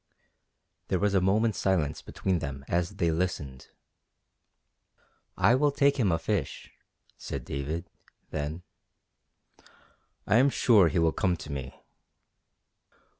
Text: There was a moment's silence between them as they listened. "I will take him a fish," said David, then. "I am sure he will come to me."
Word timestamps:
There 0.87 0.97
was 0.97 1.13
a 1.13 1.21
moment's 1.21 1.59
silence 1.59 2.01
between 2.01 2.39
them 2.39 2.65
as 2.67 2.95
they 2.95 3.11
listened. 3.11 3.67
"I 5.37 5.53
will 5.53 5.69
take 5.71 5.97
him 5.97 6.11
a 6.11 6.17
fish," 6.17 6.71
said 7.19 7.45
David, 7.45 7.87
then. 8.31 8.63
"I 10.25 10.37
am 10.37 10.49
sure 10.49 10.87
he 10.87 10.97
will 10.97 11.11
come 11.11 11.37
to 11.37 11.51
me." 11.51 11.79